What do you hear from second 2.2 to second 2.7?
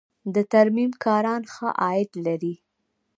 لري